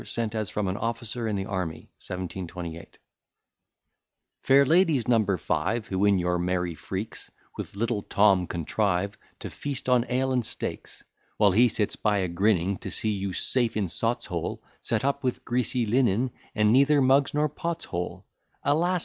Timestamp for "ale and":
10.09-10.43